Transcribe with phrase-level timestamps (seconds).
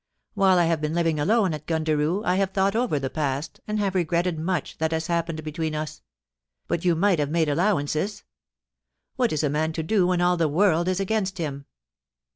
[0.33, 3.77] While I have been living alone at Gundaroo I have thought over the past and
[3.77, 6.01] have regretted much that has happened between us...
[6.67, 8.23] but you might have made allowances.
[9.15, 11.67] What is a man to do when all the world is against him